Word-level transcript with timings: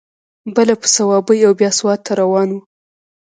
بله 0.55 0.73
په 0.81 0.87
صوابۍ 0.95 1.39
او 1.47 1.53
بیا 1.59 1.71
سوات 1.79 1.99
ته 2.05 2.11
روان 2.21 2.49
و. 2.53 2.57